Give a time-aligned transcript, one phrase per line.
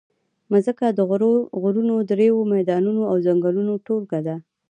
[0.51, 0.99] مځکه د
[1.63, 4.35] غرونو، دریو، میدانونو او ځنګلونو ټولګه ده.